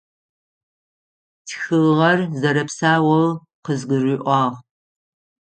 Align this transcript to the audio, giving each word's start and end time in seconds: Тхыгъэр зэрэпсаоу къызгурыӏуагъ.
Тхыгъэр 1.47 2.19
зэрэпсаоу 2.39 3.27
къызгурыӏуагъ. 3.63 4.57